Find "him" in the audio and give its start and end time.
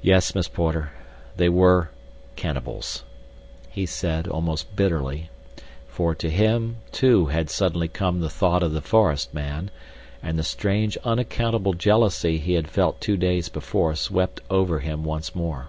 6.30-6.78, 14.80-15.04